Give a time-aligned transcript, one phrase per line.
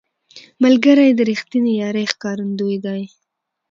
[0.63, 3.01] ملګری د رښتینې یارۍ ښکارندوی دی